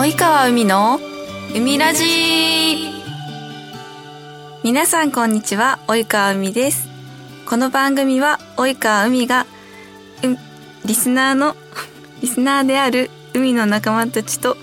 [0.00, 1.00] 及川海の
[1.56, 2.04] 海ラジ。
[4.62, 6.88] 皆さんこんにちは及川海です。
[7.46, 9.44] この番組は及川海が
[10.84, 11.56] リスナーの
[12.22, 14.56] リスナーである海の仲間たちと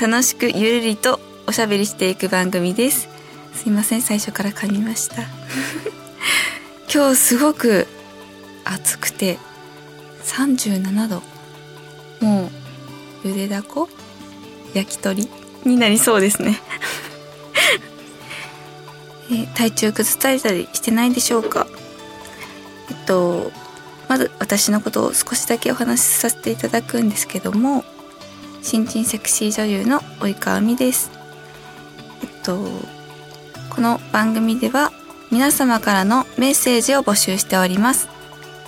[0.00, 3.08] 楽しくゆるりとおしゃべりしていく番組です。
[3.54, 5.16] すいません最初から噛みました。
[6.90, 7.86] 今日すごく
[8.64, 9.38] 暑くて
[10.24, 11.22] 37度。
[12.22, 13.86] もうゆでだこ
[14.74, 15.28] 焼き鳥
[15.64, 16.60] になりそうですね。
[19.32, 21.66] え体調崩されたりしてないでしょうか？
[22.90, 23.50] えっと
[24.08, 27.84] まず私のことを少しだけお話しさせていただくんですけども
[28.62, 31.10] 新人セクシー女優の及川美です。
[32.22, 32.58] えっと
[33.70, 34.92] この番組では
[35.30, 38.08] 皆様からのメッセージを募集しております。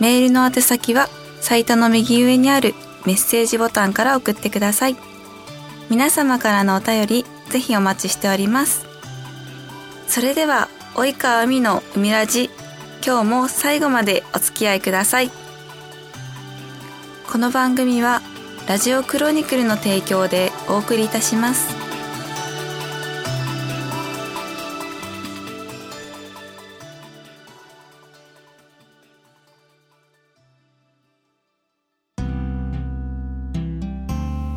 [0.00, 1.08] メールの宛先は
[1.40, 2.74] サイトの右上にある
[3.06, 4.96] メッセージボタンから送ってください。
[5.90, 8.86] 皆様からのお便りぜひお待ちしております。
[10.06, 12.48] それでは及川美の海ラジ
[13.04, 15.30] 今日も最後までお付き合いください。
[17.30, 18.22] この番組は
[18.68, 21.74] ラジオクロニクルの提供でお送りいたします。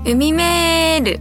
[0.06, 0.31] 海
[0.94, 1.19] メール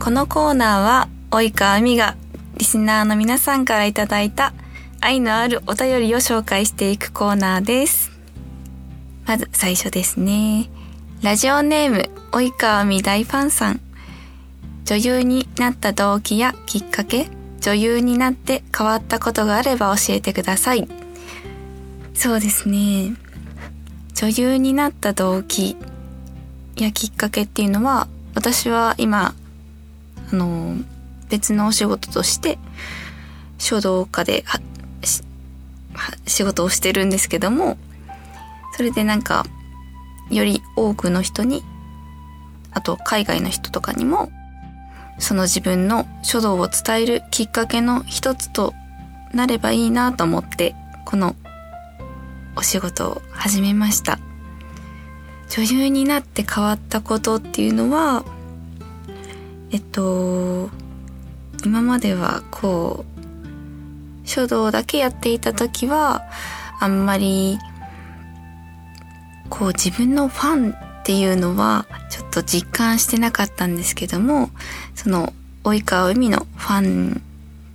[0.00, 2.16] このコーナーは及川美が
[2.56, 4.52] リスナーの皆さんからいただいた
[5.00, 8.10] 愛のあるお便りを紹介していくコーナーです。
[9.26, 10.68] まず最初ですね。
[11.22, 13.80] ラジオネーム、及川美大ファンさん。
[14.84, 17.28] 女優になった動機やきっかけ、
[17.60, 20.88] 女優になって変わったことがあれば教えてください。
[22.12, 23.14] そうですね。
[24.16, 25.76] 女優になった動機
[26.74, 28.08] やきっかけっていうのは、
[28.38, 29.34] 私は今、
[30.32, 30.76] あの、
[31.28, 32.56] 別のお仕事として、
[33.58, 34.44] 書道家で
[36.24, 37.76] 仕事をしてるんですけども、
[38.76, 39.44] それでなんか、
[40.30, 41.64] より多くの人に、
[42.70, 44.30] あと海外の人とかにも、
[45.18, 48.72] その自分の書道を伝えるきっかけの一つと
[49.34, 51.34] なればいいなと思って、この
[52.54, 54.20] お仕事を始めました。
[55.50, 58.24] 女優になって変わったことっていうのは、
[59.70, 60.70] えっと、
[61.64, 63.04] 今まではこ
[64.24, 66.22] う、書道だけやっていた時は、
[66.80, 67.58] あんまり、
[69.48, 74.50] こう自分のファンっていうのはちょっと実感してなかったんですけども、
[74.94, 75.32] その、
[75.64, 77.22] 及川海のファン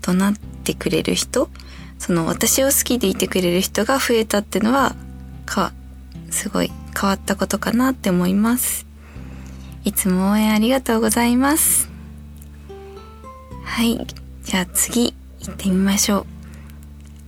[0.02, 1.50] となってくれる人、
[1.98, 4.96] その私を好きでいてくれる人が増えたっていうのは、
[5.46, 5.74] か、
[6.30, 8.86] すごい変わったことかなって思います。
[9.84, 11.90] いつも応援ありがとうございます。
[13.64, 14.06] はい。
[14.44, 16.20] じゃあ次行ってみましょ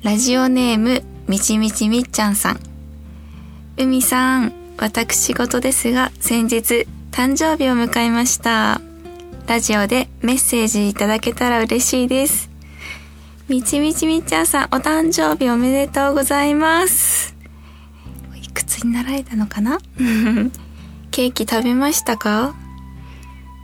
[0.03, 0.05] う。
[0.05, 2.59] ラジオネーム、みちみちみっちゃんさん。
[3.77, 8.81] 海さん、私事ですが、先日、誕生日を迎えました。
[9.47, 12.49] ラジオでメッセージいただけたら嬉しいです。
[13.47, 17.34] みちみちみっちゃんさん、お誕生日おめでとうございます。
[18.85, 19.79] になられたのかな？
[21.11, 22.55] ケーキ食べましたか？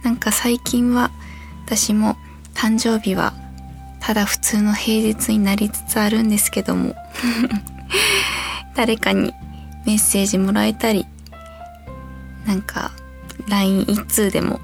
[0.03, 1.11] なんか最近は、
[1.65, 2.17] 私も
[2.53, 3.33] 誕生日は
[4.01, 6.95] ただ普通の平日になりつつあるんですけども
[8.75, 9.33] 誰かに
[9.85, 11.05] メッセージもらえたり
[12.45, 12.91] なんか
[13.47, 14.59] LINE 一通でも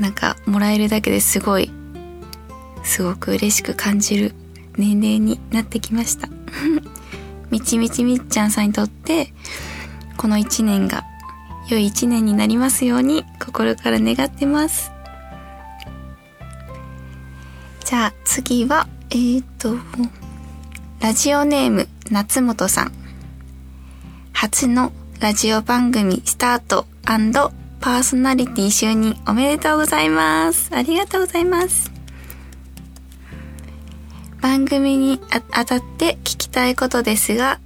[0.00, 1.70] なんかもらえるだけですごい
[2.82, 4.34] すごく嬉しく感じる
[4.76, 6.28] 年齢になってきました。
[7.50, 9.32] みちみちみっちゃんさんにとって
[10.16, 11.04] この一年が
[11.68, 14.92] 良い一年になりますように心から願ってます
[17.84, 19.76] じゃあ次は、えーと、
[21.00, 22.92] ラジオネーム夏本さん。
[24.32, 24.90] 初の
[25.20, 26.86] ラジオ番組スタート
[27.80, 30.74] パーソナリティ就任おめでとうございます。
[30.74, 31.92] ありがとうございます。
[34.40, 37.60] 番組にあたって聞きたいことですが、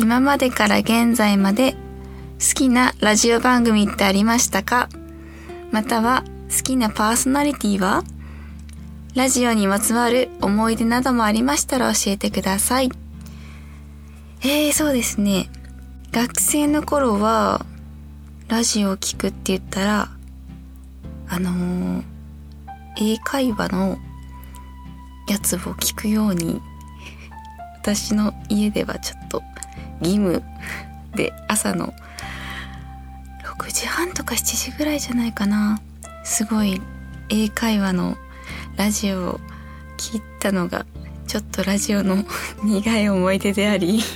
[0.00, 4.88] 今までから現在まで好きなラジオ番組ってありましたか？
[5.72, 6.22] または
[6.56, 8.04] 好きなパーソナリティは？
[9.16, 12.90] ラジオにまつわる思い出などもありましたら教えてください。
[14.42, 15.50] えー、そうですね。
[16.12, 17.66] 学生の頃は、
[18.46, 20.08] ラジオを聞くって言ったら、
[21.28, 22.04] あのー、
[23.00, 23.98] 英会話の
[25.28, 26.62] やつを聞くように、
[27.80, 29.42] 私の家ではちょっと
[30.00, 30.42] 義務。
[31.14, 31.94] で朝の
[33.58, 35.80] 6時半とか7時ぐらいじゃないかな。
[36.24, 36.80] すごい
[37.28, 38.16] 英会話の
[38.76, 39.40] ラジオを
[39.96, 40.86] 聞いたのが
[41.26, 42.24] ちょっとラジオの
[42.62, 44.02] 苦い思い出であり。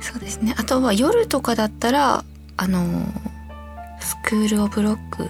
[0.00, 0.54] そうですね。
[0.56, 2.24] あとは夜とかだったら
[2.56, 3.12] あの
[4.00, 5.28] スクール・オブ・ロックっ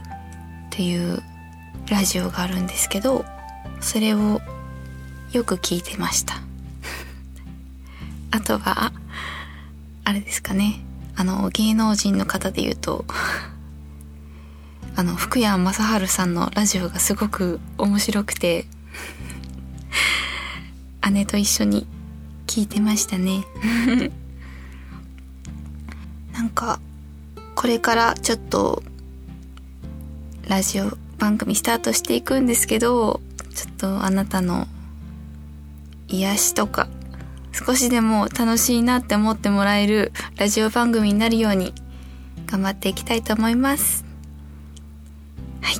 [0.70, 1.22] ていう
[1.90, 3.24] ラジオがあるんですけど
[3.80, 4.40] それを
[5.32, 6.47] よく聞いてました。
[8.30, 8.92] あとは
[10.04, 10.84] あれですかね。
[11.16, 13.04] あの芸能人の方で言うと
[14.94, 18.66] あの福山雅治さんのラジオがすごく面白くて
[21.10, 21.86] 姉と一緒に
[22.46, 23.44] 聞いてましたね。
[26.32, 26.80] なんか
[27.54, 28.82] これからちょっと
[30.46, 33.20] ラジオ番組スタートしていくんですけど
[33.54, 34.68] ちょっとあなたの
[36.06, 36.88] 癒しとか
[37.66, 41.74] 少しでも楽しいなって思ってもらえるラジオ番組になるように
[42.46, 44.04] 頑張っていきたいと思います。
[45.60, 45.74] はい。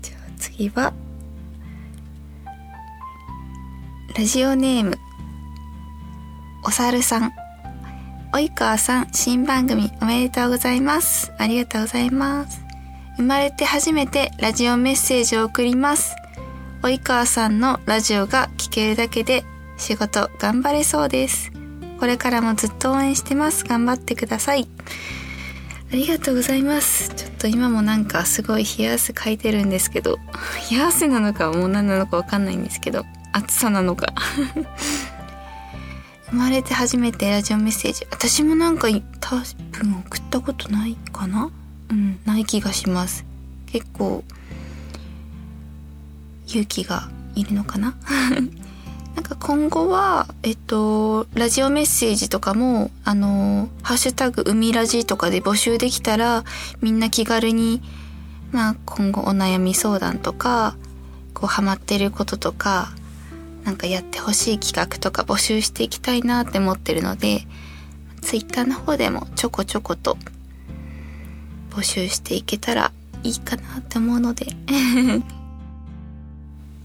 [0.00, 0.94] じゃあ次は
[4.16, 4.96] ラジオネーム
[6.64, 7.32] おさるさん。
[8.32, 11.30] 及川さん新番組おめでとうございます。
[11.36, 12.62] ありがとうございます。
[13.18, 16.16] 生まれて初めてラジオメッセージを送ります。
[16.80, 19.44] 及川さんのラジオが聴けるだけで
[19.82, 21.50] 仕事頑張れそうです。
[21.98, 23.64] これからもずっと応援してます。
[23.64, 24.68] 頑張ってください。
[25.92, 27.12] ありがとうございます。
[27.14, 30.20] ちょっと今もなんかすごい冷や汗かいてるんですけど、
[30.70, 34.14] 冷や汗なのかもう何なのかわかんないんですけど、暑さなのか。
[36.30, 38.06] 生まれて初めてラジオメッセージ。
[38.08, 38.86] 私もなんか
[39.18, 41.50] 多分送ったことないかな？
[41.90, 43.24] うん、ない気がします。
[43.66, 44.22] 結構、
[46.46, 47.96] 勇気がいるのかな？
[49.14, 56.44] なんか今後は、えっと、ラジオメッセージとかも、あの、ハッシュタグ海ラジとかで募集できたら、
[56.80, 57.82] みんな気軽に、
[58.52, 60.76] まあ今後お悩み相談とか、
[61.34, 62.92] こうハマってることとか、
[63.64, 67.46] なんかやってほしい企画とか募集していきたいなって思ってるので、
[68.22, 70.16] ツイッターの方でもちょこちょこと
[71.70, 72.92] 募集していけたら
[73.22, 74.46] いいかなって思うので。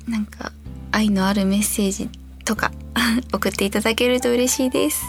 [0.07, 0.53] なんか
[0.98, 2.10] 愛のあるメッセージ
[2.44, 2.72] とか
[3.32, 5.06] 送っていただけると嬉しいです。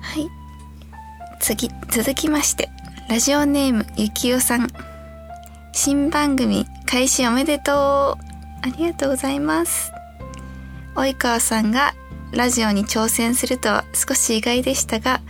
[0.00, 0.28] はい。
[1.40, 2.68] 次続きまして
[3.08, 4.68] ラジオネームゆきおさん。
[5.72, 8.24] 新番組開始おめでとう。
[8.62, 9.92] ありがとうございます。
[10.96, 11.94] 及川さんが
[12.32, 15.20] ラジオに挑戦するとは少し意外でしたが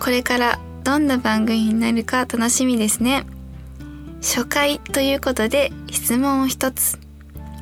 [0.00, 3.26] これからどんな番組になるか楽しみですね。
[4.22, 7.01] 初回ということで質問を一つ。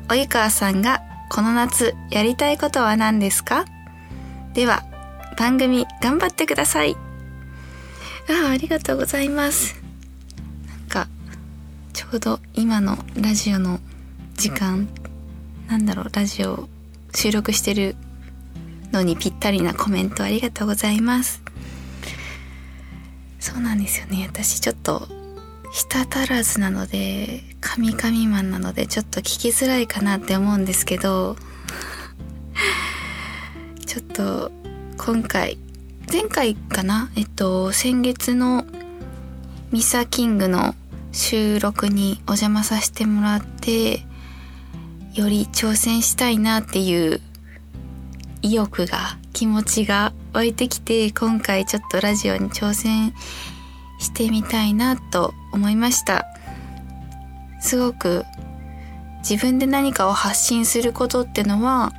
[0.07, 3.65] 及川さんがこの夏やりたいことは何ですか？
[4.53, 4.83] では、
[5.37, 6.95] 番組頑張ってください。
[8.29, 9.81] ああ、ありがとうございます。
[10.67, 11.07] なんか、
[11.93, 13.79] ちょうど今のラジオの
[14.35, 14.89] 時間、
[15.67, 16.67] なんだろう、ラジオ
[17.15, 17.95] 収録してる
[18.91, 21.41] のにぴったりなコメントありがとうございます。
[23.39, 24.27] そうなんですよね。
[24.27, 25.07] 私ちょっと
[25.71, 31.37] 舌足らずなので、カミカミマンなのでちょっと聞きづらいかなって思うんですけど、
[33.85, 34.51] ちょっと
[34.97, 35.57] 今回、
[36.11, 37.09] 前回かな？
[37.15, 38.65] えっと、先月の
[39.71, 40.75] ミサキングの
[41.13, 44.05] 収録にお邪魔させてもらって、
[45.13, 47.21] より挑戦したいなっていう
[48.41, 53.13] 意欲が、気持ちが湧いてきて、今回ちょっとラジオに挑戦
[54.01, 56.25] してみたいなと思いました。
[57.61, 58.25] すごく
[59.19, 61.93] 自分で何かを発信することってのは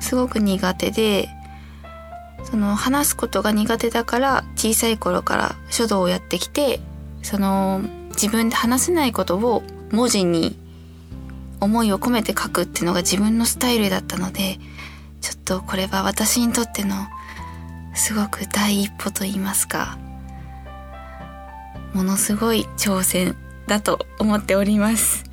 [0.00, 1.28] すごく苦手で
[2.44, 6.80] その話すことが苦手だから小さい頃から書道をやってきて
[7.22, 10.56] その自分で話せないことを文字に
[11.60, 14.58] 思いを込めて書くっていうのが自分のスタイルだったので
[15.20, 16.94] ちょっとこれは私にとっての
[17.94, 19.98] すごく第一歩と言いますか。
[21.92, 25.24] ものすごい挑戦だと思っております。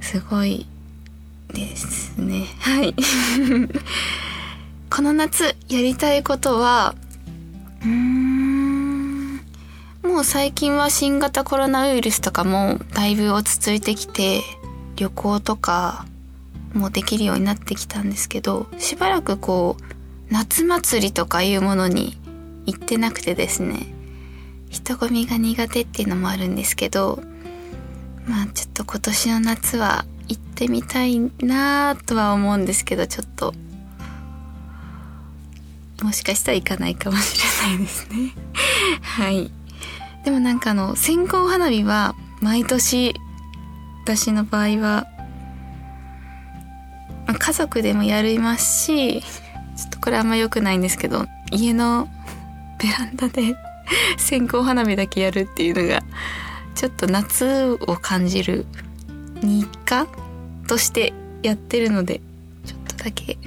[0.00, 0.66] すごい
[1.52, 2.46] ですね。
[2.60, 2.94] はい。
[4.90, 6.94] この夏やりたいことは
[7.82, 9.36] うーん
[10.02, 14.42] もう最近は新型コロナウイルスとかもだいぶ落ち着いてきて
[14.96, 16.06] 旅行とか
[16.72, 22.16] もできるようになってきたんですけどしばらくこう夏祭りとかいうものに
[22.66, 23.97] 行ってなくてですね。
[24.70, 27.22] 人混みが苦手っていうのもあるんですけど
[28.26, 33.54] まあちょっと今年の夏は行ってみたいなとは思うんですけどちょっと
[36.02, 38.32] もしかしたら行かないかもしれないですね。
[39.02, 39.50] はい。
[40.24, 43.14] でもなんかあの線香花火は毎年
[44.04, 45.06] 私の場合は
[47.26, 52.08] まあ家族でもやりますしちょっとこれあんま良くないんですけど家の
[52.78, 53.56] ベランダで
[54.16, 56.02] 線香花火だけやるっていうのが
[56.74, 58.66] ちょっと夏を感じる
[59.42, 60.06] 日課
[60.66, 62.20] としてやってるので
[62.64, 63.38] ちょっとだけ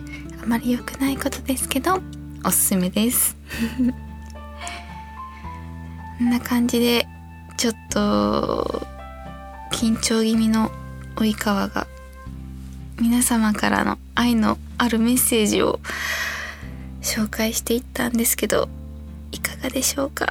[0.44, 2.02] あまり良くないことですけど
[2.44, 3.36] おすすめです。
[6.18, 7.08] こんな感じで
[7.58, 8.86] ちょっと
[9.72, 10.72] 緊張気味の
[11.16, 11.88] 及川が
[13.00, 15.80] 皆様からの愛のあるメッセージを
[17.02, 18.70] 紹介していったんですけど
[19.32, 20.28] いかがでしょうか？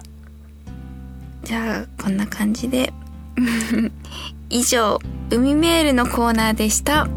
[1.44, 2.92] じゃあこんな感じで
[4.50, 4.98] 以上
[5.30, 7.08] 海メールのコーナーでした。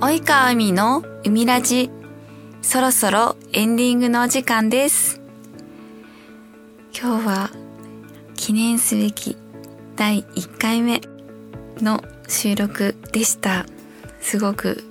[0.00, 1.90] 及川海の海ラジ。
[2.62, 5.20] そろそろエンディングのお時間です。
[6.92, 7.50] 今日は
[8.40, 9.36] 記念すべき
[9.96, 11.02] 第1回目
[11.82, 13.66] の収録でした。
[14.22, 14.82] すごく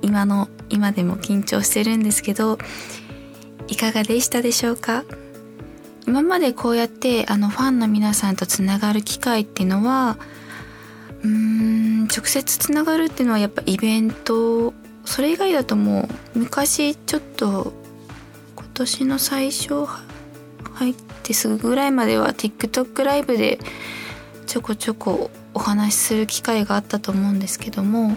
[0.00, 2.58] 今の今でも緊張してるんですけど
[3.66, 5.02] いかがでしたでしょうか？
[6.06, 10.16] 今までこうやってあのファンの皆さんとつながる機会っていうのは
[11.24, 14.72] うーん直接つながるっていうのはやっぱイベント
[15.04, 17.72] それ以外だともう昔ちょっと
[18.54, 19.84] 今年の最初
[20.76, 23.58] 入ってすぐぐらいまでは TikTok ライブで
[24.46, 28.16] ちょこちょこお話しする機会があったと思うんですけども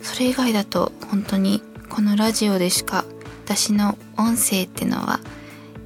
[0.00, 3.04] それ以外だと本当にこのラジオでしか
[3.44, 5.20] 私の音声ってのは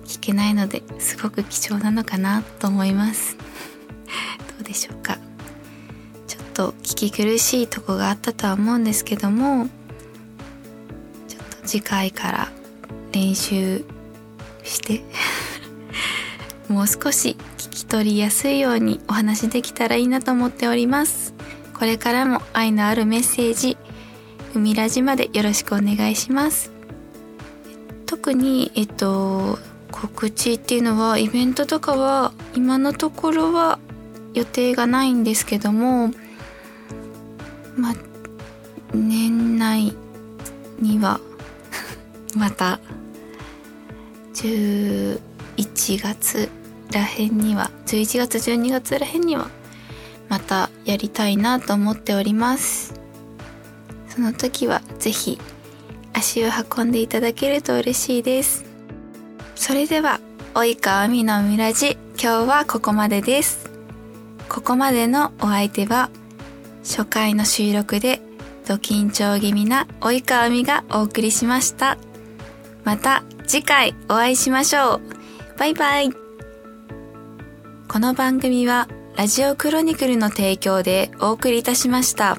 [0.04, 3.36] 聞けないのですごく貴重なのかなと思います。
[4.56, 5.18] どうでしょうか。
[6.28, 9.68] ちょっと聞き苦しいとこがあったとは思うんですけども
[11.26, 12.52] ちょっと次回から
[13.12, 13.84] 練習
[14.62, 15.02] して
[16.68, 21.34] もう少し聞き取りやすいようにお話できたらいいなと思っております。
[21.74, 23.76] これからも愛のあるメッセージ
[24.54, 26.72] 海ラジまでよろしくお願いします。
[28.06, 29.58] 特にえっと
[29.90, 33.78] 告知っていうのはイベントとかは今のところは
[34.34, 36.10] 予定がないんですけども
[37.76, 37.94] まあ
[38.92, 39.94] 年内
[40.80, 41.20] には
[42.36, 42.80] また
[44.34, 45.20] 10
[45.56, 46.48] 1月
[46.92, 49.48] らへんには11月12月らへんには
[50.28, 52.94] またやりたいなと思っております。
[54.08, 55.38] その時は是非
[56.14, 58.64] 足を運んでいただけると嬉しいです。
[59.54, 60.20] それでは
[60.54, 63.70] 及川美のみらじ今日はここまでです。
[64.48, 66.10] ここまでのお相手は
[66.82, 68.22] 初回の収録で
[68.66, 71.98] ド緊張気味な及川美がお送りしました。
[72.84, 75.15] また次回お会いしましょう。
[75.58, 76.10] バイバイ
[77.88, 82.36] この番組はラジオクロニクルの提供でお送りいたしました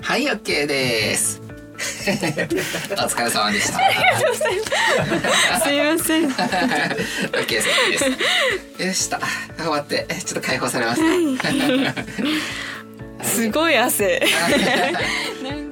[0.00, 1.42] はい、OK です。
[1.76, 1.78] お
[3.08, 3.80] 疲れ様でした。
[5.64, 7.68] すいません OK です。
[8.84, 9.18] よした。
[9.58, 11.02] 終わって、ちょっと解放されまし
[13.18, 13.24] た。
[13.26, 14.22] すごい汗